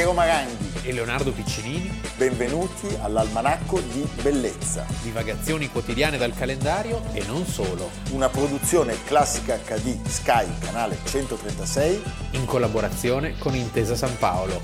[0.00, 2.00] Piero Maranghi e Leonardo Piccinini.
[2.16, 4.86] Benvenuti all'Almanacco di Bellezza.
[5.02, 7.90] Divagazioni quotidiane dal calendario e non solo.
[8.12, 12.02] Una produzione classica HD Sky, canale 136.
[12.30, 14.58] In collaborazione con Intesa San Paolo.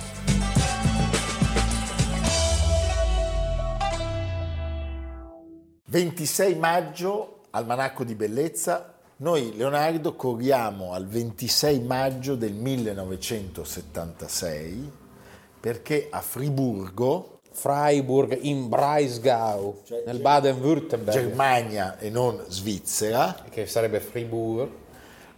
[5.91, 15.05] «26 maggio, Almanacco di Bellezza, noi, Leonardo, corriamo al 26 maggio del 1976
[15.67, 23.99] perché a Friburgo, Freiburg in Breisgau, cioè, nel Baden-Württemberg, Germania e non Svizzera, che sarebbe
[23.99, 24.71] Fribourg,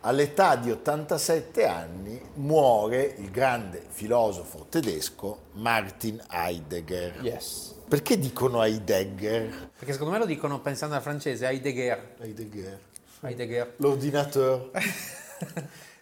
[0.00, 7.20] all'età di 87 anni muore il grande filosofo tedesco Martin Heidegger.
[7.22, 7.76] Yes.
[7.88, 9.70] Perché dicono Heidegger?
[9.78, 12.16] Perché secondo me lo dicono pensando al francese, Heidegger.
[12.20, 12.80] Heidegger.
[13.22, 13.72] Heidegger.
[13.76, 14.72] L'ordinateur.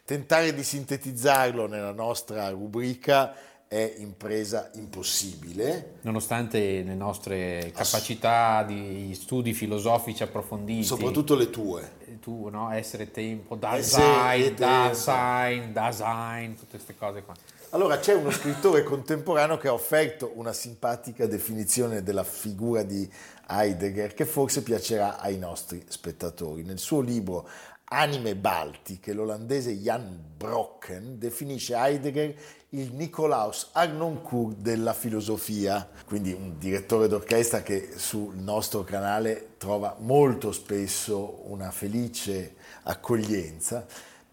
[0.05, 5.97] Tentare di sintetizzarlo nella nostra rubrica è impresa impossibile.
[6.03, 10.85] Nonostante le nostre capacità di studi filosofici approfonditi.
[10.85, 12.05] Soprattutto le tue.
[12.21, 12.73] Tu, no?
[12.73, 17.35] Essere tempo, Dasein, Dasein, Dasein, tutte queste cose qua.
[17.71, 23.09] Allora c'è uno scrittore contemporaneo che ha offerto una simpatica definizione della figura di
[23.49, 26.63] Heidegger che forse piacerà ai nostri spettatori.
[26.63, 27.49] Nel suo libro
[27.89, 32.35] Anime Baltiche, l'olandese Jan Brocken definisce Heidegger
[32.71, 40.51] il Nicolaus Arnoncourt della filosofia, quindi un direttore d'orchestra che sul nostro canale trova molto
[40.51, 43.87] spesso una felice accoglienza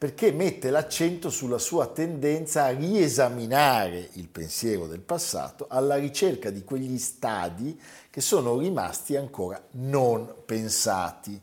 [0.03, 6.65] perché mette l'accento sulla sua tendenza a riesaminare il pensiero del passato alla ricerca di
[6.65, 7.79] quegli stadi
[8.09, 11.39] che sono rimasti ancora non pensati.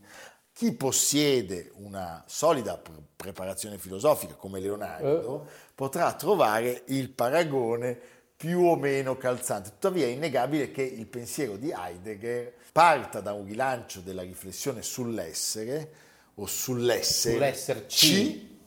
[0.61, 2.78] Chi possiede una solida
[3.16, 5.50] preparazione filosofica come Leonardo eh.
[5.75, 7.98] potrà trovare il paragone
[8.36, 9.70] più o meno calzante.
[9.70, 15.92] Tuttavia è innegabile che il pensiero di Heidegger parta da un rilancio della riflessione sull'essere
[16.35, 18.58] o sull'essere sull'esserci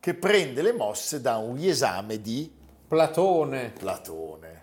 [0.00, 2.52] che prende le mosse da un riesame di
[2.88, 3.70] Platone.
[3.78, 4.61] Platone.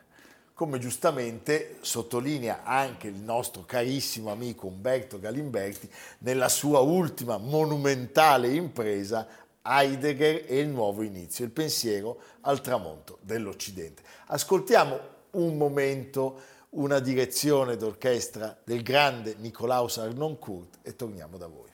[0.59, 9.25] Come giustamente sottolinea anche il nostro carissimo amico Umberto Galimberti nella sua ultima monumentale impresa
[9.61, 14.03] Heidegger e il nuovo inizio, il pensiero al tramonto dell'Occidente.
[14.25, 14.99] Ascoltiamo
[15.31, 21.69] un momento una direzione d'orchestra del grande Nicolaus Arnoncourt e torniamo da voi.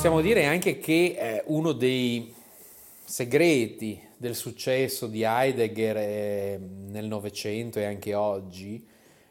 [0.00, 2.32] Possiamo dire anche che eh, uno dei
[3.04, 8.82] segreti del successo di Heidegger eh, nel Novecento e anche oggi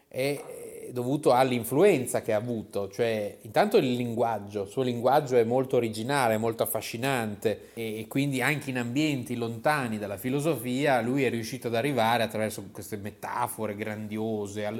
[0.07, 5.75] è dovuto all'influenza che ha avuto, cioè intanto il linguaggio, il suo linguaggio è molto
[5.75, 11.73] originale, molto affascinante e, quindi anche in ambienti lontani dalla filosofia lui è riuscito ad
[11.73, 14.71] arrivare attraverso queste metafore grandiose,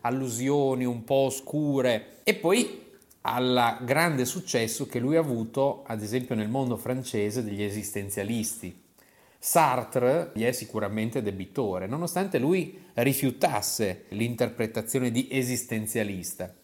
[0.00, 2.20] allusioni un po' oscure.
[2.22, 2.85] E poi
[3.28, 8.84] al grande successo che lui ha avuto, ad esempio, nel mondo francese degli esistenzialisti.
[9.38, 16.54] Sartre gli è sicuramente debitore, nonostante lui rifiutasse l'interpretazione di esistenzialista.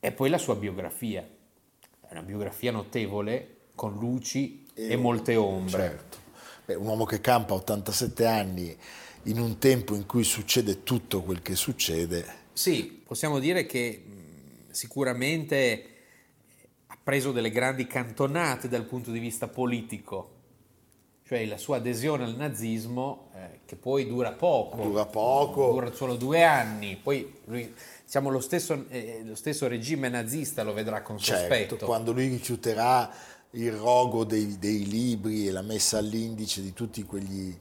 [0.00, 5.82] E poi la sua biografia, è una biografia notevole, con luci e, e molte ombre.
[5.82, 6.16] Certo.
[6.64, 8.76] Beh, un uomo che campa 87 anni
[9.24, 12.26] in un tempo in cui succede tutto quel che succede.
[12.52, 14.02] Sì, possiamo dire che
[14.70, 15.97] sicuramente
[17.08, 20.32] preso delle grandi cantonate dal punto di vista politico,
[21.26, 26.16] cioè la sua adesione al nazismo, eh, che poi dura poco, dura poco, dura solo
[26.16, 27.74] due anni, poi lui,
[28.04, 31.86] diciamo, lo, stesso, eh, lo stesso regime nazista lo vedrà con certo, sospetto.
[31.86, 33.10] Quando lui rifiuterà
[33.52, 37.58] il rogo dei, dei libri e la messa all'indice di tutti quegli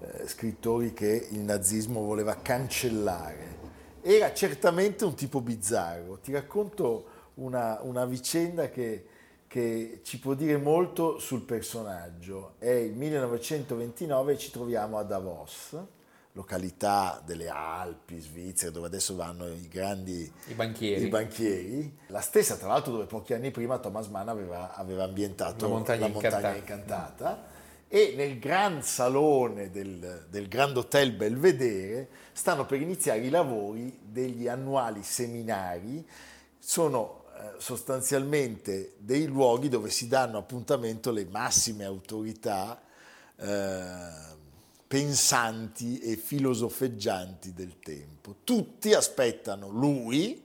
[0.00, 3.56] eh, scrittori che il nazismo voleva cancellare.
[4.02, 6.18] Era certamente un tipo bizzarro.
[6.18, 7.09] Ti racconto
[7.40, 9.04] una, una vicenda che,
[9.46, 12.54] che, ci può dire molto sul personaggio.
[12.58, 15.76] È il 1929 e ci troviamo a Davos,
[16.32, 21.04] località delle Alpi, Svizzera, dove adesso vanno i grandi I banchieri.
[21.04, 21.98] i banchieri.
[22.08, 26.06] La stessa, tra l'altro, dove pochi anni prima Thomas Mann aveva, aveva ambientato La montagna
[26.06, 26.54] incantata.
[26.54, 27.48] incantata.
[27.92, 34.46] E nel gran salone del, del Grand Hotel Belvedere stanno per iniziare i lavori degli
[34.46, 36.06] annuali seminari.
[36.56, 37.19] Sono
[37.58, 42.80] sostanzialmente dei luoghi dove si danno appuntamento le massime autorità
[43.36, 44.38] eh,
[44.86, 48.36] pensanti e filosofeggianti del tempo.
[48.44, 50.44] Tutti aspettano lui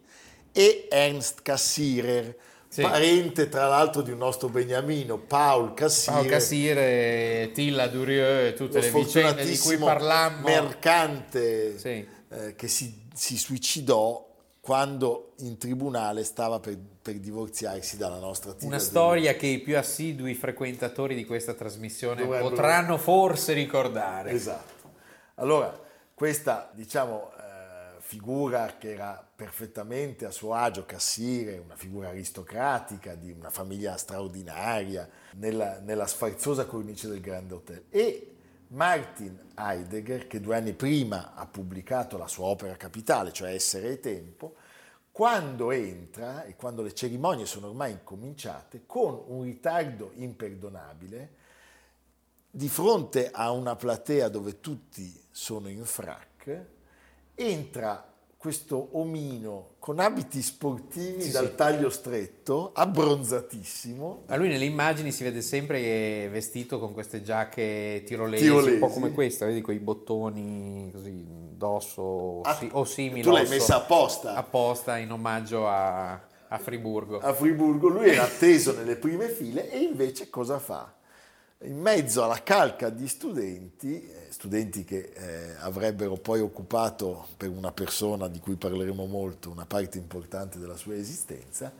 [0.51, 2.37] e Ernst Cassirer,
[2.67, 2.81] Sì.
[2.81, 6.13] parente tra l'altro di un nostro beniamino, Paul Cassirer.
[6.15, 10.45] Paolo Cassire, Tilla Durieux tutte le vicende di cui parlammo.
[10.45, 12.07] mercante Sì.
[12.29, 14.24] eh, che si, si suicidò
[14.65, 19.77] quando in tribunale stava per, per divorziarsi dalla nostra Tilla Una storia che i più
[19.77, 24.31] assidui frequentatori di questa trasmissione Dovrebbero- potranno forse ricordare.
[24.31, 24.89] Esatto.
[25.35, 25.79] Allora,
[26.15, 33.29] questa, diciamo, eh, figura che era perfettamente a suo agio, Cassire, una figura aristocratica di
[33.29, 37.83] una famiglia straordinaria, nella, nella sfarzosa cornice del Grande Hotel.
[37.91, 38.34] E
[38.69, 43.99] Martin Heidegger, che due anni prima ha pubblicato la sua opera capitale, cioè Essere e
[43.99, 44.55] Tempo,
[45.11, 51.29] quando entra e quando le cerimonie sono ormai incominciate, con un ritardo imperdonabile,
[52.49, 56.65] di fronte a una platea dove tutti sono in frac,
[57.35, 58.13] entra
[58.45, 61.55] questo omino con abiti sportivi Sì, dal sì.
[61.55, 68.43] taglio stretto, abbronzatissimo, A lui nelle immagini si vede sempre vestito con queste giacche tirolesi,
[68.43, 68.73] Tirolesi.
[68.73, 71.25] un po' come questa, vedi quei bottoni così
[71.57, 74.35] d'osso Ah, si- o simili tu l'hai messa apposta.
[74.35, 77.17] apposta in omaggio a, a Friburgo.
[77.17, 80.93] a Friburgo, lui era atteso nelle prime file e invece cosa fa?
[81.59, 87.71] In mezzo alla calca di studenti, eh, studenti che eh, avrebbero poi occupato per una
[87.71, 91.71] persona di cui parleremo molto una parte importante della sua esistenza,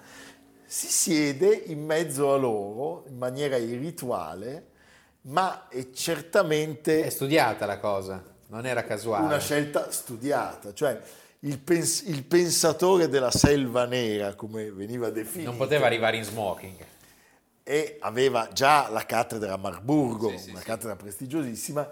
[0.66, 4.68] si siede in mezzo a loro in maniera irrituale,
[5.24, 9.26] ma è certamente È studiata la cosa, non era casuale.
[9.26, 11.00] una scelta studiata, cioè
[11.40, 16.76] il, pens- il pensatore della selva nera, come veniva definito, non poteva arrivare in smoking.
[17.68, 21.90] E aveva già la cattedra a Marburgo, Sì, sì, una cattedra prestigiosissima,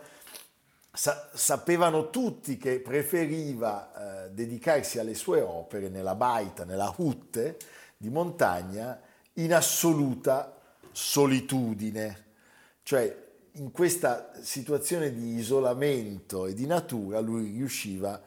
[0.93, 7.57] sa- sapevano tutti che preferiva eh, dedicarsi alle sue opere nella baita, nella hutte
[7.97, 9.01] di montagna,
[9.33, 10.55] in assoluta
[10.91, 12.25] solitudine.
[12.83, 13.21] Cioè,
[13.53, 18.21] in questa situazione di isolamento e di natura, lui riusciva a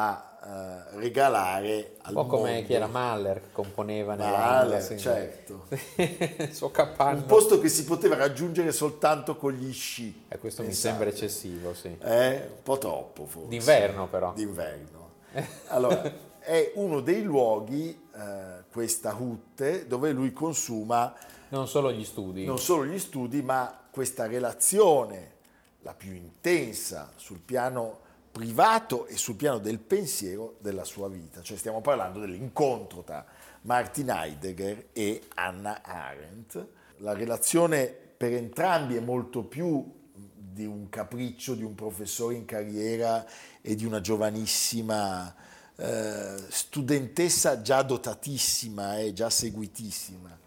[0.00, 4.98] eh, regalare al Un po' come mondo chi era Mahler che componeva nella Mahler, sì.
[4.98, 5.66] certo.
[5.96, 7.18] il suo capanno.
[7.18, 10.24] un posto che si poteva raggiungere soltanto con gli sci.
[10.28, 10.88] Eh, questo mi Pensate.
[10.88, 11.96] sembra eccessivo, sì.
[11.98, 13.48] È un po' troppo forse.
[13.48, 14.32] D'inverno, però.
[14.32, 14.96] D'inverno.
[15.68, 21.14] Allora, è uno dei luoghi, eh, questa hutte, dove lui consuma
[21.48, 22.44] Non solo gli studi.
[22.44, 25.32] non solo gli studi, ma questa relazione,
[25.80, 28.06] la più intensa sul piano
[28.38, 31.42] privato e sul piano del pensiero della sua vita.
[31.42, 33.26] Cioè stiamo parlando dell'incontro tra
[33.62, 36.64] Martin Heidegger e Hannah Arendt.
[36.98, 43.26] La relazione per entrambi è molto più di un capriccio di un professore in carriera
[43.60, 45.34] e di una giovanissima
[45.74, 50.38] eh, studentessa già dotatissima e già seguitissima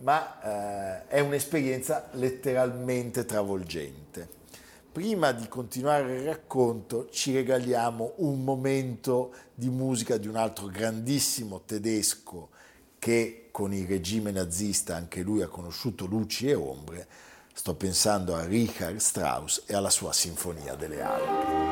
[0.00, 4.40] ma eh, è un'esperienza letteralmente travolgente.
[4.92, 11.62] Prima di continuare il racconto ci regaliamo un momento di musica di un altro grandissimo
[11.64, 12.50] tedesco
[12.98, 17.08] che con il regime nazista anche lui ha conosciuto luci e ombre.
[17.54, 21.71] Sto pensando a Richard Strauss e alla sua Sinfonia delle Alpi.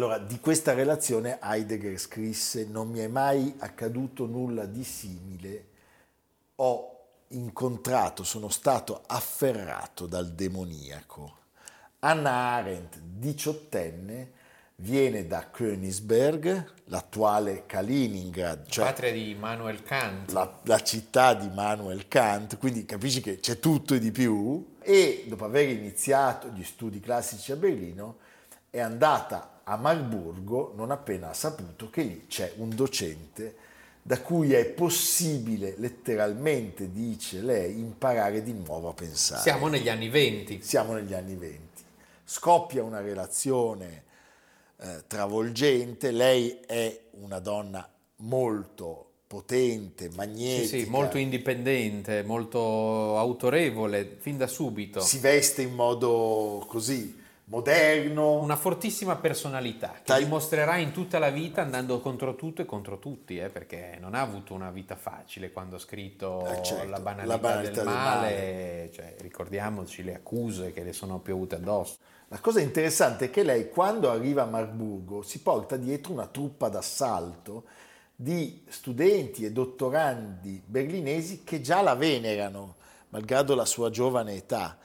[0.00, 5.66] Allora, di questa relazione Heidegger scrisse non mi è mai accaduto nulla di simile,
[6.54, 11.36] ho incontrato, sono stato afferrato dal demoniaco.
[11.98, 14.32] Anna Arendt, diciottenne,
[14.76, 20.32] viene da Königsberg, l'attuale Kaliningrad, cioè patria di Immanuel Kant.
[20.32, 25.26] La, la, città di Immanuel Kant, quindi capisci che c'è tutto e di più, e
[25.28, 28.28] dopo aver iniziato gli studi classici a Berlino
[28.70, 33.68] è andata a Marburgo non appena ha saputo che lì c'è un docente
[34.02, 39.42] da cui è possibile letteralmente, dice lei, imparare di nuovo a pensare.
[39.42, 40.62] Siamo negli anni venti.
[40.62, 41.82] Siamo negli anni venti.
[42.24, 44.04] Scoppia una relazione
[44.78, 50.66] eh, travolgente, lei è una donna molto potente, magnetica.
[50.66, 55.00] Sì, sì, molto indipendente, molto autorevole, fin da subito.
[55.00, 57.19] Si veste in modo così
[57.50, 58.40] moderno.
[58.40, 60.22] Una fortissima personalità che Tal...
[60.22, 64.20] dimostrerà in tutta la vita andando contro tutto e contro tutti, eh, perché non ha
[64.20, 67.84] avuto una vita facile quando ha scritto eh certo, la, banalità la, banalità del, del
[67.84, 68.90] male, male.
[68.92, 71.96] Cioè, ricordiamoci le accuse che le sono piovute addosso.
[72.28, 76.68] La cosa interessante è che lei quando arriva a Marburgo si porta dietro una truppa
[76.68, 77.64] d'assalto
[78.14, 82.76] di studenti e dottorandi berlinesi che già la venerano,
[83.08, 84.78] malgrado la sua giovane età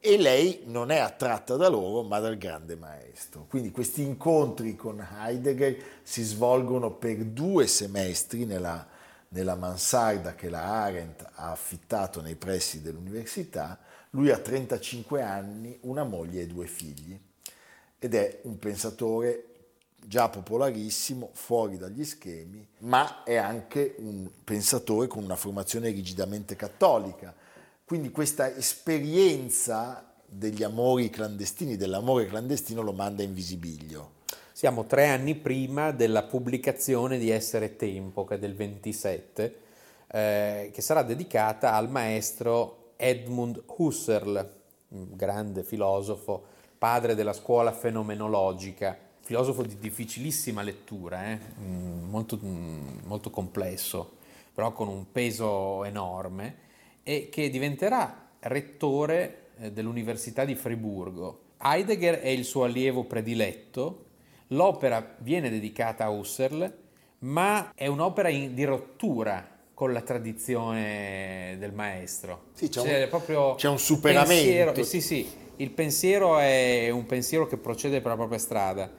[0.00, 3.46] e lei non è attratta da loro ma dal grande maestro.
[3.48, 8.86] Quindi questi incontri con Heidegger si svolgono per due semestri nella,
[9.28, 13.78] nella mansarda che la Arendt ha affittato nei pressi dell'università.
[14.10, 17.18] Lui ha 35 anni, una moglie e due figli
[17.98, 19.44] ed è un pensatore
[20.06, 27.34] già popolarissimo, fuori dagli schemi, ma è anche un pensatore con una formazione rigidamente cattolica
[27.86, 34.14] quindi questa esperienza degli amori clandestini, dell'amore clandestino lo manda in visibilio.
[34.50, 39.60] Siamo tre anni prima della pubblicazione di Essere Tempo, che è del 27,
[40.08, 44.54] eh, che sarà dedicata al maestro Edmund Husserl,
[44.88, 46.42] un grande filosofo,
[46.76, 51.38] padre della scuola fenomenologica, filosofo di difficilissima lettura, eh?
[51.60, 54.16] Mm, molto, mm, molto complesso,
[54.52, 56.64] però con un peso enorme
[57.08, 61.42] e che diventerà rettore eh, dell'Università di Friburgo.
[61.58, 64.06] Heidegger è il suo allievo prediletto,
[64.48, 66.78] l'opera viene dedicata a Husserl,
[67.20, 72.46] ma è un'opera in, di rottura con la tradizione del maestro.
[72.54, 74.72] Sì, c'è, c'è un, proprio c'è un superamento.
[74.72, 78.90] Pensiero, sì, sì, il pensiero è un pensiero che procede per la propria strada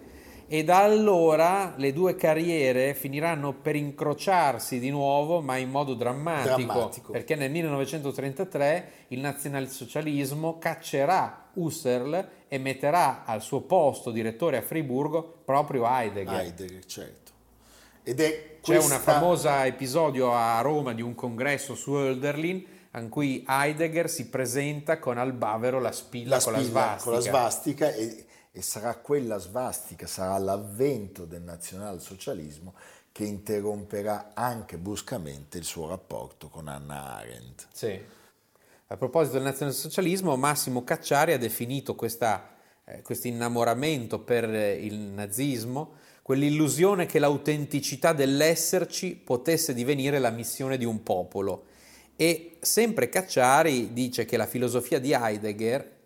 [0.50, 6.56] e da allora le due carriere finiranno per incrociarsi di nuovo, ma in modo drammatico,
[6.56, 7.12] drammatico.
[7.12, 15.42] perché nel 1933 il nazionalsocialismo caccerà Husserl e metterà al suo posto direttore a Friburgo
[15.44, 16.40] proprio Heidegger.
[16.40, 17.32] Heidegger, certo.
[18.04, 18.88] Ed è questa...
[18.88, 24.30] C'è un famoso episodio a Roma di un congresso su Hölderlin in cui Heidegger si
[24.30, 27.04] presenta con al bavero la spilla, la spilla con la svastica.
[27.04, 28.26] Con la svastica e
[28.58, 32.74] e sarà quella svastica, sarà l'avvento del nazionalsocialismo
[33.12, 37.68] che interromperà anche bruscamente il suo rapporto con Anna Arendt.
[37.72, 38.02] Sì.
[38.88, 47.06] A proposito del nazionalsocialismo, Massimo Cacciari ha definito eh, questo innamoramento per il nazismo quell'illusione
[47.06, 51.66] che l'autenticità dell'esserci potesse divenire la missione di un popolo.
[52.16, 55.97] E sempre Cacciari dice che la filosofia di Heidegger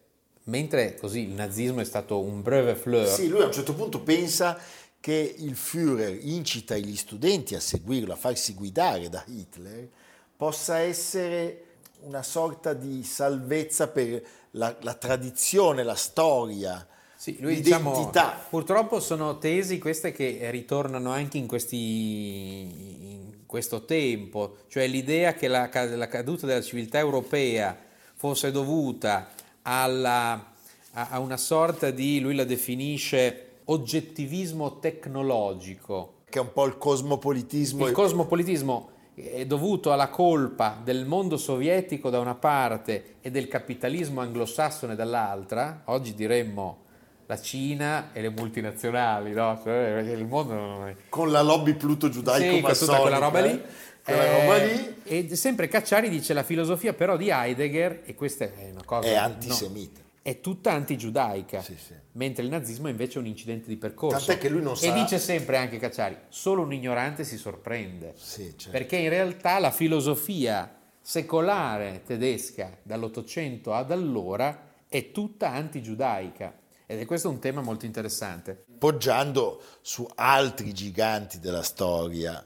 [0.46, 3.08] Mentre così il nazismo è stato un breve fleur.
[3.08, 4.58] Sì, lui a un certo punto pensa
[5.00, 9.88] che il Führer incita gli studenti a seguirlo, a farsi guidare da Hitler,
[10.36, 11.66] possa essere
[12.02, 17.92] una sorta di salvezza per la, la tradizione, la storia, sì, lui, l'identità.
[17.92, 25.34] Diciamo, purtroppo sono tesi queste che ritornano anche in, questi, in questo tempo, cioè l'idea
[25.34, 27.78] che la, la caduta della civiltà europea
[28.16, 29.30] fosse dovuta
[29.64, 30.54] alla,
[30.94, 36.20] a una sorta di, lui la definisce, oggettivismo tecnologico.
[36.30, 37.88] Che è un po' il cosmopolitismo.
[37.88, 44.22] Il cosmopolitismo è dovuto alla colpa del mondo sovietico da una parte e del capitalismo
[44.22, 46.80] anglosassone dall'altra, oggi diremmo
[47.28, 49.60] la Cina e le multinazionali, no?
[49.64, 50.94] Cioè, il mondo...
[51.08, 53.62] Con la lobby pluto-giudaico sì, tutta quella roba lì.
[54.06, 54.96] Eh?
[55.04, 59.08] E sempre Cacciari dice la filosofia però di Heidegger, e questa è una cosa...
[59.08, 60.00] È antisemita.
[60.00, 61.94] No, è tutta antigiudaica, sì, sì.
[62.12, 64.18] mentre il nazismo è invece un incidente di percorso.
[64.18, 64.86] Tant'è che lui non sa...
[64.86, 68.70] E dice sempre anche Cacciari, solo un ignorante si sorprende, sì, certo.
[68.70, 76.54] perché in realtà la filosofia secolare tedesca dall'Ottocento ad allora è tutta antigiudaica
[76.92, 78.66] Ed è questo un tema molto interessante.
[78.78, 82.46] Poggiando su altri giganti della storia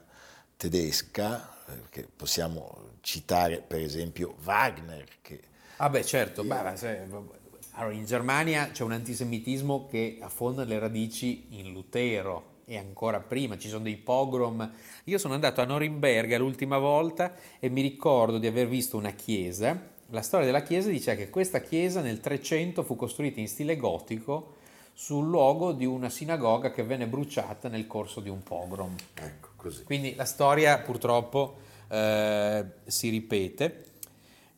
[0.56, 1.54] tedesca,
[1.90, 5.06] che possiamo citare per esempio Wagner.
[5.20, 5.40] Che...
[5.76, 7.06] Ah beh certo, beh, se,
[7.78, 13.58] allora, in Germania c'è un antisemitismo che affonda le radici in Lutero e ancora prima,
[13.58, 14.68] ci sono dei pogrom.
[15.04, 19.94] Io sono andato a Norimberga l'ultima volta e mi ricordo di aver visto una chiesa.
[20.10, 24.54] La storia della chiesa dice che questa chiesa nel 300 fu costruita in stile gotico
[24.92, 28.94] sul luogo di una sinagoga che venne bruciata nel corso di un pogrom.
[29.14, 29.84] Ecco, così.
[29.84, 31.58] Quindi la storia purtroppo
[31.88, 33.84] eh, si ripete.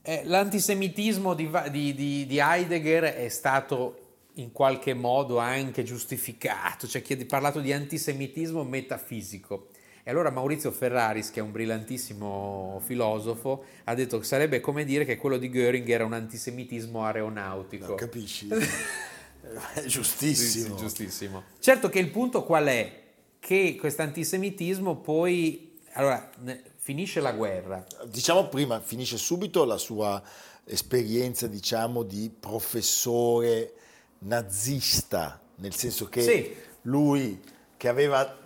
[0.03, 7.15] Eh, l'antisemitismo di, di, di, Heidegger è stato in qualche modo anche giustificato, c'è chi
[7.15, 9.69] ha parlato di antisemitismo metafisico.
[10.03, 15.05] E allora Maurizio Ferraris, che è un brillantissimo filosofo, ha detto che sarebbe come dire
[15.05, 17.89] che quello di Göring era un antisemitismo aeronautico.
[17.89, 18.49] No, capisci?
[19.75, 20.49] è giustissimo.
[20.49, 21.43] Sì, sì, giustissimo.
[21.59, 23.08] Certo che il punto qual è?
[23.39, 25.81] Che questo antisemitismo poi...
[25.93, 26.31] Allora,
[26.77, 27.85] finisce la guerra.
[28.07, 30.23] Diciamo prima, finisce subito la sua
[30.65, 33.73] esperienza, diciamo, di professore
[34.21, 36.57] nazista, nel senso che sì.
[36.83, 37.41] lui,
[37.77, 38.39] che aveva,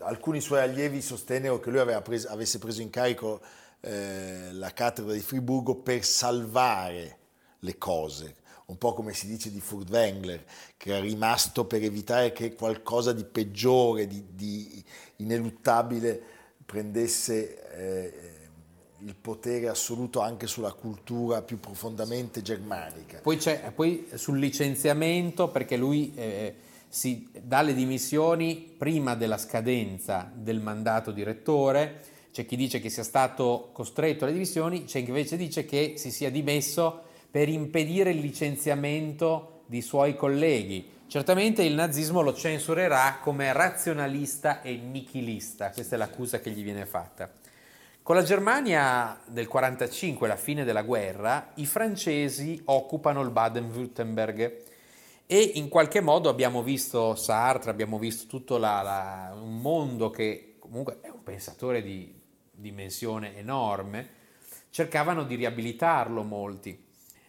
[0.00, 3.40] alcuni suoi allievi sostennero che lui preso, avesse preso in carico
[3.80, 7.18] eh, la cattedra di Friburgo per salvare
[7.60, 10.44] le cose, un po' come si dice di Furtwängler,
[10.76, 14.82] che era rimasto per evitare che qualcosa di peggiore, di, di
[15.16, 16.20] ineluttabile,
[16.64, 18.12] prendesse eh,
[19.00, 23.20] il potere assoluto anche sulla cultura più profondamente germanica.
[23.20, 23.38] Poi,
[23.74, 26.54] poi sul licenziamento, perché lui eh,
[26.88, 32.88] si dà le dimissioni prima della scadenza del mandato di rettore, c'è chi dice che
[32.88, 37.02] sia stato costretto alle dimissioni, c'è chi invece dice che si sia dimesso
[37.34, 40.88] per impedire il licenziamento di suoi colleghi.
[41.08, 46.86] Certamente il nazismo lo censurerà come razionalista e nichilista, questa è l'accusa che gli viene
[46.86, 47.28] fatta.
[48.04, 54.62] Con la Germania del 45, la fine della guerra, i francesi occupano il Baden-Württemberg
[55.26, 60.54] e in qualche modo abbiamo visto Sartre, abbiamo visto tutto la, la, un mondo che
[60.60, 62.14] comunque è un pensatore di
[62.52, 64.08] dimensione enorme,
[64.70, 66.83] cercavano di riabilitarlo molti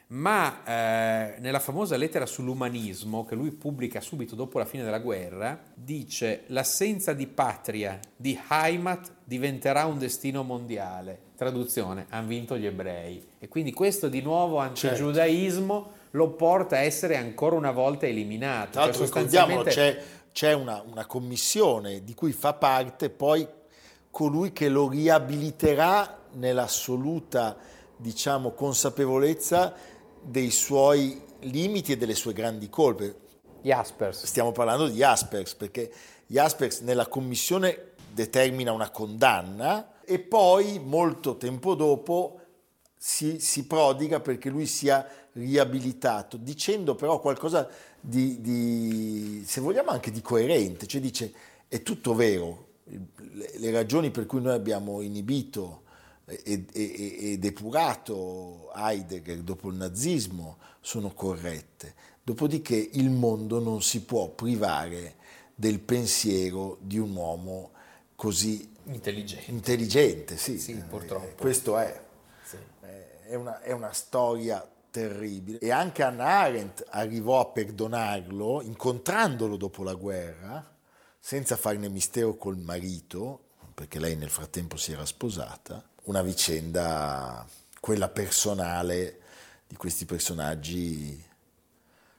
[0.07, 5.59] ma eh, nella famosa lettera sull'umanismo che lui pubblica subito dopo la fine della guerra,
[5.73, 11.21] dice l'assenza di patria, di Heimat, diventerà un destino mondiale.
[11.35, 13.25] Traduzione, hanno vinto gli ebrei.
[13.39, 15.97] E quindi questo di nuovo antigiudaismo certo.
[16.11, 18.71] lo porta a essere ancora una volta eliminato.
[18.71, 19.69] Tra l'altro cioè, sostanzialmente...
[19.71, 23.45] c'è, c'è una, una commissione di cui fa parte poi
[24.11, 27.57] colui che lo riabiliterà nell'assoluta
[27.97, 29.73] diciamo, consapevolezza
[30.25, 33.23] dei suoi limiti e delle sue grandi colpe.
[33.61, 34.25] Jaspers.
[34.25, 35.91] Stiamo parlando di Jaspers, perché
[36.27, 42.39] Jaspers nella commissione determina una condanna e poi molto tempo dopo
[42.97, 47.67] si, si prodiga perché lui sia riabilitato, dicendo però qualcosa
[47.99, 51.33] di, di, se vogliamo anche di coerente, cioè dice
[51.67, 55.81] è tutto vero, le, le ragioni per cui noi abbiamo inibito
[56.25, 61.93] e, e, e depurato Heidegger dopo il nazismo sono corrette.
[62.23, 65.15] Dopodiché il mondo non si può privare
[65.53, 67.71] del pensiero di un uomo
[68.15, 69.51] così intelligente.
[69.51, 70.57] Intelligente, sì.
[70.57, 71.25] sì purtroppo.
[71.25, 72.03] Eh, questo è.
[72.43, 72.57] Sì.
[73.27, 75.59] È, una, è una storia terribile.
[75.59, 80.73] E anche Anna Arendt arrivò a perdonarlo incontrandolo dopo la guerra,
[81.19, 83.41] senza farne mistero col marito,
[83.73, 87.45] perché lei nel frattempo si era sposata, una vicenda,
[87.79, 89.19] quella personale
[89.67, 91.23] di questi personaggi,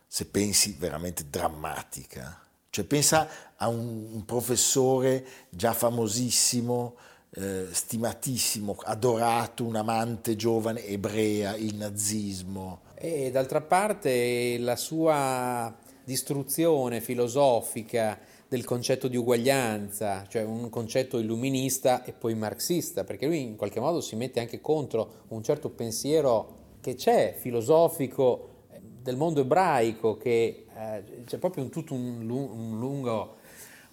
[0.07, 2.41] se pensi veramente drammatica.
[2.71, 6.97] Cioè pensa a un, un professore già famosissimo,
[7.31, 12.83] eh, stimatissimo, adorato, un amante giovane ebrea, il nazismo.
[12.95, 18.19] E d'altra parte la sua distruzione filosofica,
[18.49, 23.81] del concetto di uguaglianza, cioè un concetto illuminista e poi marxista, perché lui in qualche
[23.81, 30.17] modo si mette anche contro un certo pensiero che c'è, filosofico, eh, del mondo ebraico,
[30.17, 33.37] che eh, c'è proprio un, tutto un, un lungo,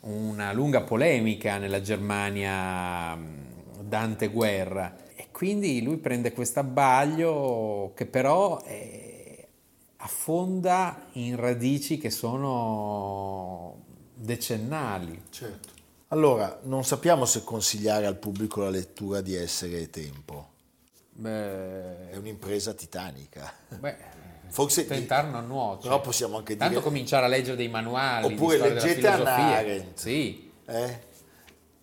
[0.02, 3.18] una lunga polemica nella Germania
[3.82, 4.98] Dante Guerra.
[5.16, 9.48] E quindi lui prende questo abbaglio che però è,
[10.04, 13.83] affonda in radici che sono
[14.13, 15.21] decennali.
[15.30, 15.69] Certo.
[16.10, 20.49] Allora, non sappiamo se consigliare al pubblico la lettura di Essere e Tempo.
[21.10, 23.52] Beh, è un'impresa titanica.
[23.80, 25.88] Beh, Forse tentare non nuoce.
[25.88, 26.65] Però possiamo anche dire...
[26.65, 29.58] Tanto cominciare a leggere dei manuali Oppure leggete filosofia.
[29.58, 29.97] Arendt.
[29.97, 30.52] Sì.
[30.67, 30.99] Eh?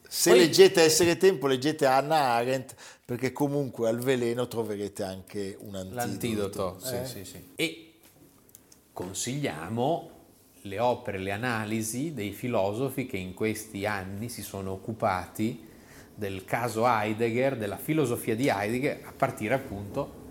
[0.09, 5.75] Se Poi- leggete Essere Tempo, leggete Hannah Arendt, perché comunque al veleno troverete anche un
[5.75, 5.95] antidoto.
[5.97, 7.07] L'antidoto, sì, Eh?
[7.07, 7.45] sì, sì.
[7.57, 7.95] E
[8.93, 10.11] consigliamo
[10.63, 15.69] le opere, le analisi dei filosofi che in questi anni si sono occupati
[16.15, 20.29] del caso Heidegger, della filosofia di Heidegger, a partire appunto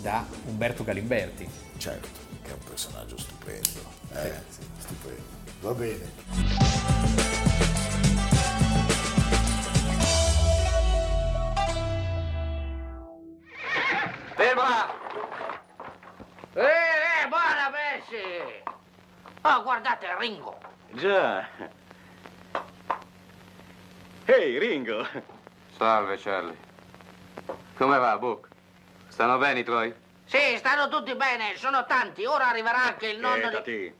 [0.00, 1.48] da Umberto Galimberti.
[1.76, 2.08] Certo,
[2.42, 3.96] che è un personaggio stupendo.
[4.14, 4.32] Eh,
[4.78, 5.36] stupendo.
[5.60, 7.37] Va bene.
[19.50, 20.58] Oh, guardate Ringo!
[20.90, 21.48] Già.
[24.26, 25.06] Ehi, Ringo.
[25.74, 26.56] Salve, Charlie.
[27.78, 28.48] Come va, Book?
[29.08, 29.94] Stanno bene i tuoi?
[30.26, 32.26] Sì, stanno tutti bene, sono tanti.
[32.26, 33.62] Ora arriverà anche il nonno di...
[33.62, 33.94] Quietati.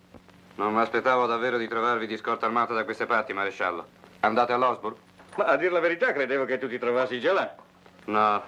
[0.56, 3.86] Non mi aspettavo davvero di trovarvi di scorta armata da queste parti, maresciallo.
[4.20, 4.96] Andate all'Osburg?
[5.36, 7.54] Ma a dir la verità, credevo che tu ti trovassi già là.
[8.04, 8.42] No,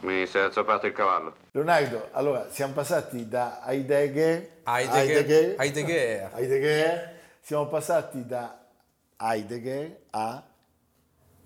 [0.00, 1.39] mi si è azzoppato il cavallo.
[1.52, 6.30] Leonardo, allora siamo passati da Heidegger, Heidegger- Heidegger.
[6.36, 8.56] Heidegger, siamo passati da
[9.16, 10.44] Heidegger a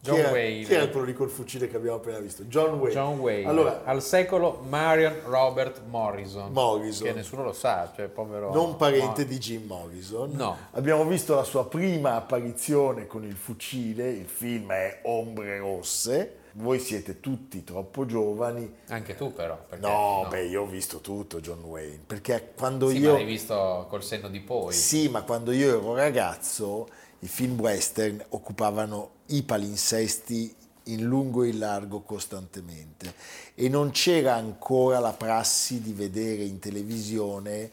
[0.00, 0.64] John chi era, Wayne.
[0.66, 2.42] Chi era quello lì col fucile che abbiamo appena visto?
[2.44, 2.92] John Wayne.
[2.92, 7.06] John Wayne, Allora, al secolo Marion Robert Morrison, Morrison.
[7.06, 8.52] che nessuno lo sa, cioè povero...
[8.52, 10.32] non parente Mor- di Jim Morrison.
[10.32, 10.58] No.
[10.72, 16.40] Abbiamo visto la sua prima apparizione con il fucile, il film è Ombre Rosse.
[16.56, 18.72] Voi siete tutti troppo giovani.
[18.88, 19.56] Anche tu però.
[19.68, 23.12] perché- No, beh, io ho visto tutto John Wayne, perché quando Sì, ma io...
[23.14, 24.72] l'hai visto col senno di poi.
[24.72, 26.88] Sì, ma quando io ero ragazzo
[27.20, 30.54] i film western occupavano i palinsesti
[30.88, 33.14] in lungo e in largo costantemente
[33.54, 37.70] e non c'era ancora la prassi di vedere in televisione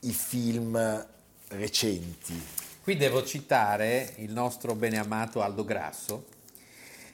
[0.00, 1.06] i film
[1.48, 2.42] recenti.
[2.82, 6.24] Qui devo citare il nostro beneamato Aldo Grasso,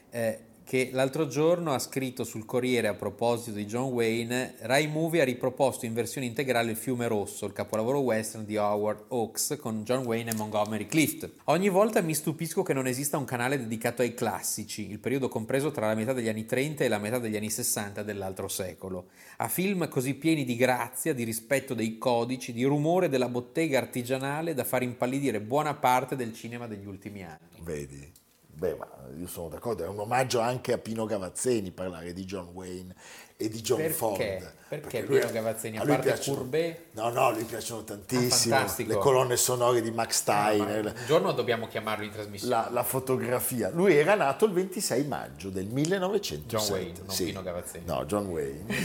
[0.09, 5.21] eh, che l'altro giorno ha scritto sul Corriere a proposito di John Wayne, Rai Movie
[5.21, 9.85] ha riproposto in versione integrale Il fiume rosso, il capolavoro western di Howard Hawks con
[9.85, 11.31] John Wayne e Montgomery Clift.
[11.45, 15.71] Ogni volta mi stupisco che non esista un canale dedicato ai classici, il periodo compreso
[15.71, 19.47] tra la metà degli anni 30 e la metà degli anni 60 dell'altro secolo, a
[19.47, 24.65] film così pieni di grazia, di rispetto dei codici, di rumore della bottega artigianale da
[24.65, 27.61] far impallidire buona parte del cinema degli ultimi anni.
[27.61, 28.16] Vedi?
[28.57, 32.49] Beh, ma io sono d'accordo, è un omaggio anche a Pino Gavazzeni parlare di John
[32.53, 32.95] Wayne
[33.37, 33.93] e di John Perché?
[33.93, 34.53] Ford.
[34.67, 35.77] Perché lui- Pino Gavazzeni?
[35.77, 36.79] A lui parte piacciono- Courbet?
[36.93, 38.55] No, no, a lui piacciono tantissimo.
[38.55, 42.55] Ah, le colonne sonore di Max ma Steiner, un giorno dobbiamo chiamarlo in trasmissione.
[42.55, 43.69] la, la fotografia.
[43.69, 46.47] Lui era nato il 26 maggio del 1907.
[46.47, 47.85] John Wayne, non Pino Gavazzeni.
[47.85, 48.75] No, John Wayne.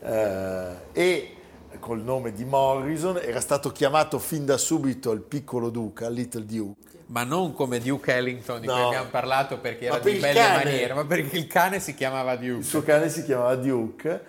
[0.00, 1.32] Eh, e
[1.80, 6.86] col nome di Morrison era stato chiamato fin da subito il piccolo duca, Little Duke.
[7.10, 8.72] Ma non come Duke Ellington di No.
[8.74, 10.64] cui abbiamo parlato perché era per di il belle cane.
[10.64, 12.62] maniere, ma perché il cane si chiamava Il Duke.
[12.64, 14.22] suo cane si chiamava Duke.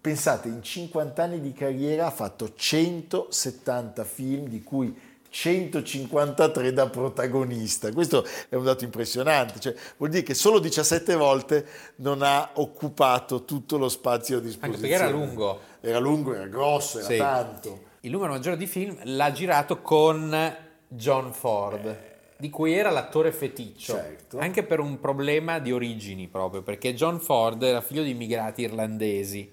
[0.00, 4.94] Pensate, in 50 anni di carriera ha fatto 170 film, di cui
[5.28, 7.90] 153 da protagonista.
[7.92, 13.44] Questo è un dato impressionante, cioè, vuol dire che solo 17 volte non ha occupato
[13.44, 14.74] tutto lo spazio a disposizione.
[14.76, 15.60] Anche perché era lungo.
[15.80, 17.16] Era lungo, era grosso, era Sì.
[17.16, 17.80] tanto.
[18.00, 20.54] Il numero maggiore di film l'ha girato con
[20.88, 21.96] John Ford,
[22.38, 24.38] di cui era l'attore feticcio, Certo.
[24.38, 29.52] anche per un problema di origini proprio, perché John Ford era figlio di immigrati irlandesi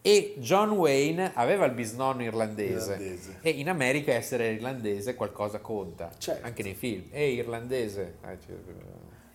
[0.00, 3.38] e John Wayne aveva il bisnonno irlandese, Irlandese.
[3.42, 6.44] e in America essere irlandese qualcosa conta, Certo.
[6.46, 7.04] anche nei film.
[7.10, 8.16] E irlandese.
[8.24, 8.56] eh, cioè,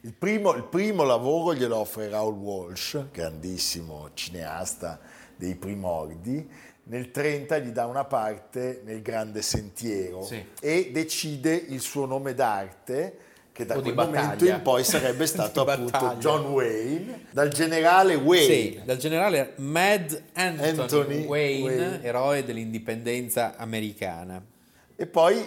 [0.02, 5.00] Il primo, il primo lavoro glielo offre Raoul Walsh, grandissimo cineasta
[5.36, 6.50] dei primordi.
[6.90, 10.42] Nel 30 gli dà una parte nel Grande Sentiero Sì.
[10.62, 13.18] e decide il suo nome d'arte,
[13.52, 16.20] che da O quel momento in poi sarebbe stato appunto battaglia.
[16.20, 18.46] John Wayne, dal generale Wayne.
[18.54, 22.04] Sì, dal generale Mad Anthony, Anthony Wayne, Wayne.
[22.04, 24.42] eroe dell'indipendenza americana.
[24.96, 25.46] E poi,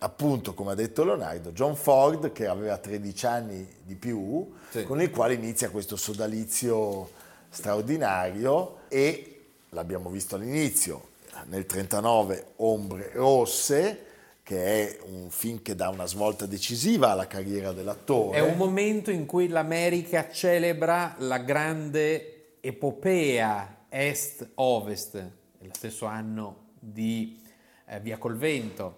[0.00, 4.82] appunto, come ha detto Leonardo, John Ford, che aveva 13 anni di più, Sì.
[4.84, 7.10] con il quale inizia questo sodalizio
[7.48, 9.31] straordinario e
[9.74, 11.10] l'abbiamo visto all'inizio,
[11.46, 14.06] nel 39 Ombre Rosse,
[14.42, 18.36] che è un film che dà una svolta decisiva alla carriera dell'attore.
[18.36, 26.70] È un momento in cui l'America celebra la grande epopea est-ovest, è lo stesso anno
[26.78, 27.40] di
[27.86, 28.96] eh, Via col Vento,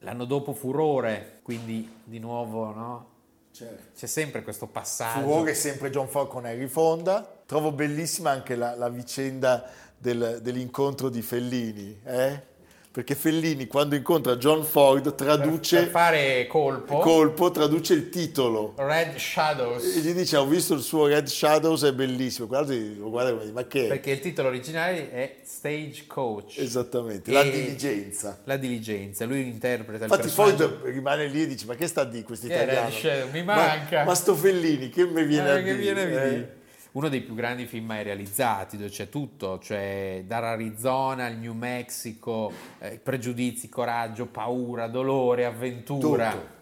[0.00, 3.16] l'anno dopo Furore, quindi di nuovo no?
[3.50, 3.82] Certo.
[3.96, 5.22] c'è sempre questo passaggio.
[5.22, 7.37] Furore sempre John Ford con Harry Fonda.
[7.48, 9.64] Trovo bellissima anche la, la vicenda
[9.96, 12.42] del- dell'incontro di Fellini, eh?
[12.92, 16.98] perché Fellini quando incontra John Ford traduce Per fare colpo.
[16.98, 18.74] colpo, traduce il titolo.
[18.76, 19.96] Red Shadows.
[19.96, 22.46] E gli dice ho visto il suo Red Shadows, è bellissimo.
[22.48, 23.88] Guarda, lo guarda come ma che è?
[23.88, 26.58] Perché il titolo originale è Stagecoach.
[26.58, 28.40] Esattamente, la E- diligenza.
[28.44, 29.24] La diligenza.
[29.24, 30.28] Lui interpreta il Infatti.
[30.28, 32.90] Ford rimane lì e dice ma che sta di questo italiano?
[32.90, 33.30] di Shadow?
[33.30, 34.04] Mi Ma- manca.
[34.04, 35.76] Ma, sto Fellini che mi viene Eh, a che dire?
[35.78, 36.28] viene a eh?
[36.28, 36.56] dire.
[36.92, 42.50] Uno dei più grandi film mai realizzati, dove c'è tutto, cioè dall'Arizona al New Mexico,
[42.78, 46.56] eh, pregiudizi, coraggio, paura, dolore, avventura.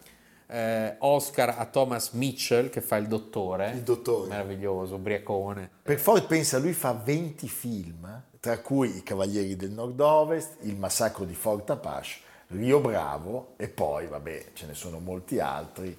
[0.48, 3.70] Eh, Oscar a Thomas Mitchell che fa il dottore.
[3.70, 4.28] Il dottore.
[4.28, 5.70] Meraviglioso, ubriacone.
[5.82, 11.24] Per Ford pensa, lui fa 20 film, tra cui I Cavalieri del Nord-Ovest, Il massacro
[11.24, 15.96] di Fort Apache, Rio Bravo e poi, vabbè, ce ne sono molti altri.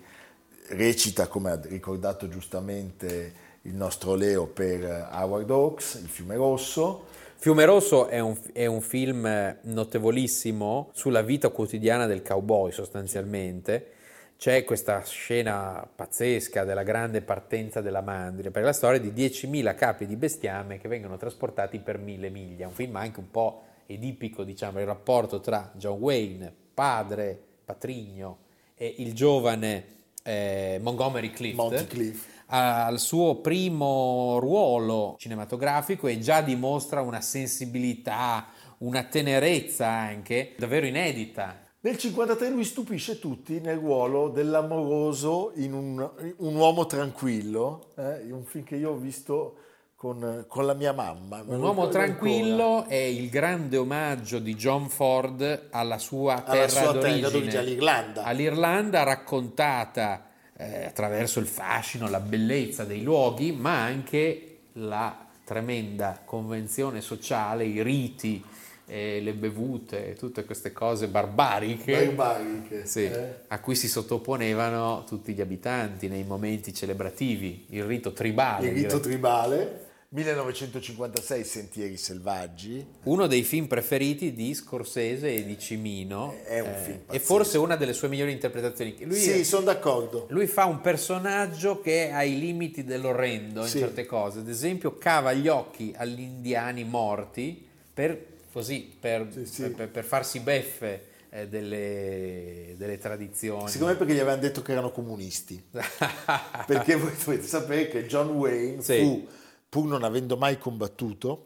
[0.70, 7.06] Recita, come ha ricordato giustamente il nostro Leo per Howard Hawks, Il fiume rosso.
[7.40, 13.92] Fiume Rosso è un, è un film eh, notevolissimo sulla vita quotidiana del cowboy sostanzialmente.
[14.38, 20.08] C'è questa scena pazzesca della grande partenza della mandria per la storia di 10.000 capi
[20.08, 22.68] di bestiame che vengono trasportati per mille miglia.
[22.68, 28.40] Un film anche un po' edipico, diciamo, il rapporto tra John Wayne, padre, patrigno,
[28.76, 29.86] e il giovane
[30.24, 32.26] eh, Montgomery Clift Monty Cliff.
[32.48, 38.48] Al suo primo ruolo cinematografico e già dimostra una sensibilità,
[38.80, 41.66] una tenerezza anche davvero inedita.
[41.80, 48.44] Nel 1953 lui stupisce tutti nel ruolo dell'amoroso in un, un uomo tranquillo, eh, un
[48.44, 49.58] film che io ho visto
[49.96, 51.44] con, con la mia mamma.
[51.46, 52.96] Un uomo tranquillo ancora.
[52.96, 57.58] è il grande omaggio di John Ford alla sua terra Alla sua terra d'origine, d'origine,
[57.58, 58.24] all'Irlanda.
[58.24, 60.28] all'Irlanda raccontata
[60.58, 67.82] eh, attraverso il fascino, la bellezza dei luoghi, ma anche la tremenda convenzione sociale, i
[67.82, 68.44] riti,
[68.88, 72.08] eh, le bevute, tutte queste cose barbariche.
[72.08, 73.34] Barbariche, Sì, eh.
[73.48, 78.68] a cui si sottoponevano tutti gli abitanti nei momenti celebrativi, il rito tribale.
[78.68, 79.86] Il rito tribale.
[80.10, 82.86] 1956 Sentieri selvaggi.
[83.04, 86.34] Uno dei film preferiti di Scorsese e di Cimino.
[86.46, 88.96] È un eh, film E forse una delle sue migliori interpretazioni.
[89.02, 90.28] Lui, sì, sono d'accordo.
[90.30, 93.80] lui fa un personaggio che è ai limiti dell'orrendo in Sì.
[93.80, 94.40] certe cose.
[94.40, 98.18] Ad esempio, cava gli occhi agli indiani morti per,
[98.54, 99.70] così, per, Sì, sì.
[99.72, 103.68] per- per farsi beffe eh, delle, delle tradizioni.
[103.68, 105.62] Secondo me perché gli avevano detto che erano comunisti.
[106.66, 109.00] perché voi dovete sapere che John Wayne Sì.
[109.00, 109.28] fu,
[109.70, 111.44] pur non avendo mai combattuto,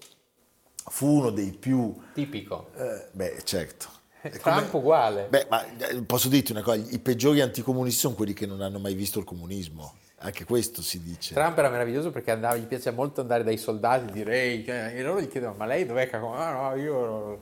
[0.89, 1.95] fu uno dei più...
[2.13, 2.69] Tipico.
[2.75, 3.87] eh, beh, certo.
[4.21, 5.27] È Trump uguale.
[5.29, 8.77] Beh, ma eh, posso dirti una cosa, i peggiori anticomunisti sono quelli che non hanno
[8.77, 9.95] mai visto il comunismo.
[10.23, 11.33] Anche questo si dice.
[11.33, 15.01] Trump era meraviglioso perché andava, gli piace molto andare dai soldati dire "Ehi", cioè, e
[15.01, 16.07] loro gli chiedevano ma lei dov'è?
[16.07, 17.39] Caco-?" Ah no, io...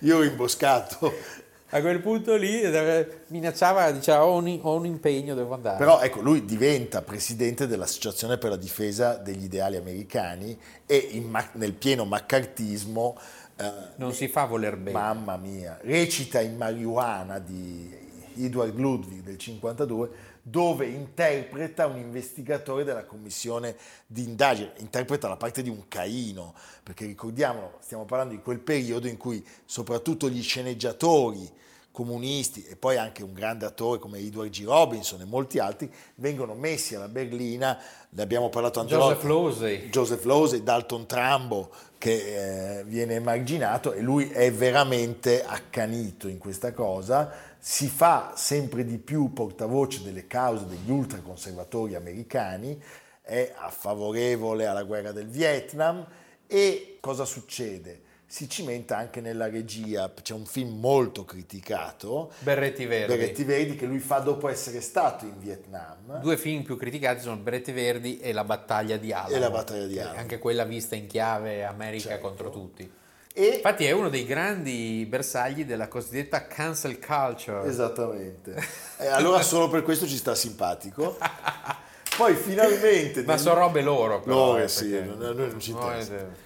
[0.00, 1.12] Io ho imboscato.
[1.70, 5.78] A quel punto lì eh, minacciava, diceva ho un, ho un impegno, devo andare.
[5.78, 11.72] Però ecco, lui diventa presidente dell'Associazione per la difesa degli ideali americani e ma- nel
[11.72, 13.18] pieno maccartismo,
[13.56, 14.96] eh, non si fa voler bene.
[14.96, 18.04] mamma mia, recita in Marijuana di
[18.38, 20.10] Edward Ludwig del 52
[20.48, 23.74] dove interpreta un investigatore della commissione
[24.06, 26.54] di indagine, interpreta la parte di un Caino,
[26.84, 31.50] perché ricordiamolo, stiamo parlando di quel periodo in cui soprattutto gli sceneggiatori
[31.96, 34.64] comunisti e poi anche un grande attore come Edward G.
[34.64, 37.78] Robinson e molti altri vengono messi alla berlina,
[38.10, 39.22] ne abbiamo parlato tante Joseph.
[39.22, 39.88] Losey.
[39.88, 46.74] Joseph Losey, Dalton Trambo che eh, viene emarginato e lui è veramente accanito in questa
[46.74, 52.78] cosa, si fa sempre di più portavoce delle cause degli ultraconservatori americani,
[53.22, 56.06] è favorevole alla guerra del Vietnam
[56.46, 58.02] e cosa succede?
[58.28, 63.14] Si cimenta anche nella regia, c'è un film molto criticato, Berretti Verdi.
[63.14, 66.20] Berretti Verdi, che lui fa dopo essere stato in Vietnam.
[66.20, 69.34] Due film più criticati sono Berretti Verdi e La battaglia di Alamo.
[69.34, 70.18] E La battaglia di Alamo.
[70.18, 72.26] Anche quella vista in chiave America Certo.
[72.26, 72.90] contro tutti.
[73.32, 77.68] E Infatti è uno dei grandi bersagli della cosiddetta cancel culture.
[77.68, 78.56] Esattamente.
[79.12, 81.16] Allora solo per questo ci sta simpatico.
[82.16, 83.22] Poi finalmente...
[83.22, 84.20] Ma nel- sono robe loro.
[84.20, 86.44] Però, Loro, eh, sì, perché- non- noi non ci interessa.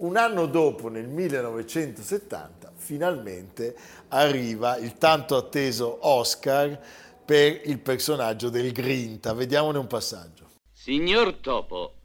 [0.00, 3.76] Un anno dopo, nel 1970, finalmente
[4.08, 6.78] arriva il tanto atteso Oscar
[7.22, 9.34] per il personaggio del Grinta.
[9.34, 10.52] Vediamone un passaggio.
[10.72, 11.96] Signor Topo,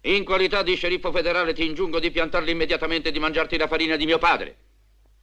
[0.00, 3.94] in qualità di sceriffo federale ti ingiungo di piantarli immediatamente e di mangiarti la farina
[3.94, 4.56] di mio padre.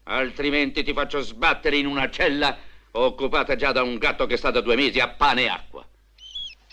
[0.04, 2.58] Altrimenti ti faccio sbattere in una cella
[2.92, 5.86] occupata già da un gatto che sta da due mesi a pane e acqua.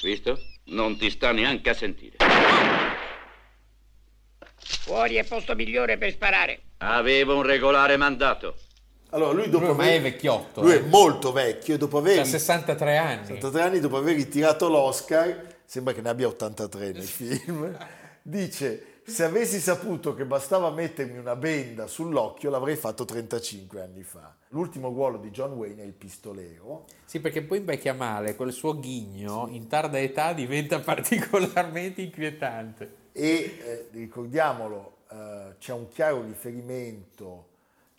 [0.01, 0.39] Visto?
[0.67, 2.19] Non ti sta neanche a sentire.
[4.67, 6.61] Fuori è posto migliore per sparare.
[6.79, 8.57] Avevo un regolare mandato.
[9.11, 10.79] Allora, lui dopo Lui aver- è vecchiotto, Lui eh.
[10.79, 13.33] è molto vecchio e dopo aver Ha 63 anni.
[13.37, 17.77] 83 anni dopo aver ritirato l'Oscar, sembra che ne abbia 83 nel film,
[18.23, 24.35] dice se avessi saputo che bastava mettermi una benda sull'occhio l'avrei fatto 35 anni fa.
[24.49, 26.87] L'ultimo ruolo di John Wayne è il pistolero.
[27.05, 33.05] Sì, perché poi invecchia male, quel suo ghigno in tarda età diventa particolarmente inquietante.
[33.17, 37.47] E eh, ricordiamolo, eh, c'è un chiaro riferimento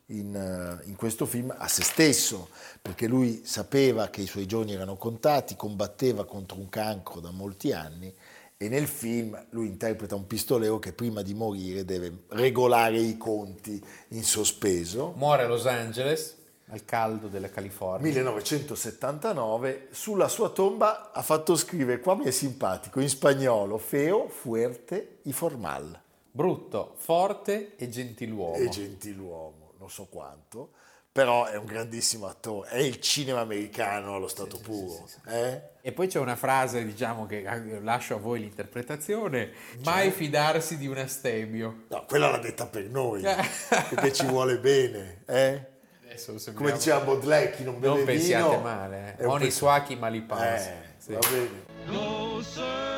[0.08, 2.50] in, eh, in questo film a se stesso,
[2.80, 7.72] perché lui sapeva che i suoi giorni erano contati, combatteva contro un cancro da molti
[7.72, 8.14] anni
[8.58, 13.84] e nel film lui interpreta un pistolero che prima di morire deve regolare i conti
[14.10, 15.14] in sospeso.
[15.16, 16.37] Muore a Los Angeles,
[16.70, 18.06] al caldo della California.
[18.06, 25.20] 1979, sulla sua tomba ha fatto scrivere, qua mi è simpatico, in spagnolo, feo, fuerte
[25.24, 26.00] y formal.
[26.32, 28.56] Brutto, forte e gentiluomo.
[28.58, 30.72] e gentiluomo, non so quanto,
[31.12, 35.08] però è un grandissimo attore, è il cinema americano allo stato puro.
[35.28, 35.62] eh?
[35.82, 39.84] E poi c'è una frase, diciamo, che eh, lascio a voi l'interpretazione, Cioè?
[39.84, 41.86] mai fidarsi di un astebio.
[41.88, 45.22] No, quella l'ha detta per noi, perché ci vuole bene.
[45.26, 45.76] eh?
[46.18, 47.00] Adesso Come diceva
[47.52, 49.26] chi non beve Non pensiate vino male, è eh.
[49.26, 49.58] un Oni peccato.
[49.58, 50.66] suaki mali pans.
[50.66, 51.14] Eh, Sì.
[51.14, 52.97] va bene.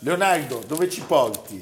[0.00, 1.60] Leonardo, dove ci porti?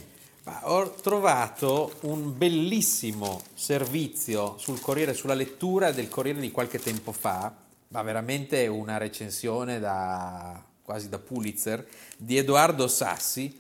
[0.65, 7.55] Ho trovato un bellissimo servizio sul Corriere, sulla lettura del Corriere di qualche tempo fa,
[7.89, 11.87] ma veramente una recensione da, quasi da Pulitzer,
[12.19, 13.59] di Edoardo Sassi,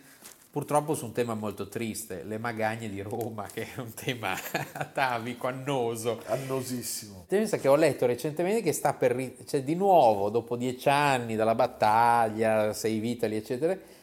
[0.51, 4.37] purtroppo su un tema molto triste, le magagne di Roma, che è un tema
[4.73, 6.21] atavico, annoso.
[6.27, 7.25] Annosissimo.
[7.27, 11.35] Pensa che ho letto recentemente che sta per, ri- cioè di nuovo, dopo dieci anni
[11.35, 13.95] dalla battaglia, sei vitali, eccetera,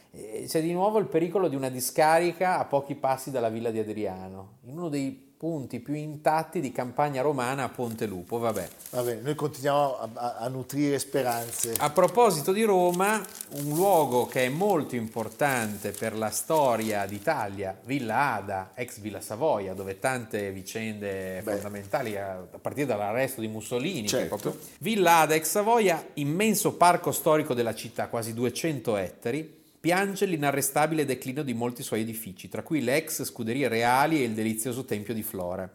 [0.47, 4.57] c'è di nuovo il pericolo di una discarica a pochi passi dalla villa di Adriano,
[4.65, 8.67] in uno dei punti più intatti di campagna romana a Ponte Lupo, vabbè.
[8.91, 11.73] Va bene, noi continuiamo a, a- a nutrire speranze.
[11.79, 13.21] A proposito di Roma,
[13.55, 19.73] un luogo che è molto importante per la storia d'Italia, Villa Ada, ex Villa Savoia,
[19.73, 21.53] dove tante vicende Beh.
[21.55, 24.07] fondamentali, a partire dall'arresto di Mussolini.
[24.07, 24.27] Certo.
[24.37, 31.03] proprio- Villa Ada, ex Savoia, immenso parco storico della città, quasi 200 ettari, piange l'inarrestabile
[31.03, 35.13] declino di molti suoi edifici, tra cui le ex scuderie reali e il delizioso Tempio
[35.13, 35.69] di Flora.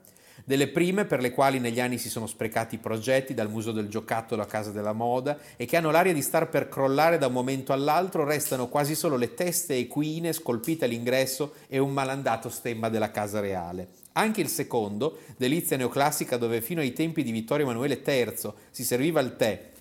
[0.47, 3.91] Delle prime per le quali negli anni si sono sprecati i progetti dal Museo del
[3.91, 7.35] Giocattolo a Casa della Moda e che hanno l'aria di star per crollare da un
[7.35, 13.11] momento all'altro, restano quasi solo le teste equine scolpite all'ingresso e un malandato stemma della
[13.11, 13.89] Casa Reale.
[14.13, 19.21] Anche il secondo, delizia neoclassica dove fino ai tempi di Vittorio Emanuele III si serviva
[19.21, 19.77] il tè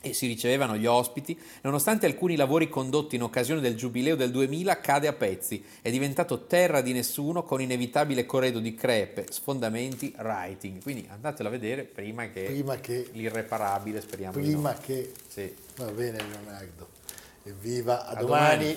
[0.00, 4.80] e si ricevevano gli ospiti, nonostante alcuni lavori condotti in occasione del giubileo del 2000,
[4.80, 5.62] cade a pezzi.
[5.82, 10.82] È diventato terra di nessuno con inevitabile corredo di crepe, sfondamenti, writing.
[10.82, 15.12] Quindi andatelo a vedere prima che Prima che, l'irreparabile, speriamo prima che...
[15.28, 15.54] Sì.
[15.76, 16.88] Va bene Leonardo.
[17.42, 18.76] Evviva, a, A domani.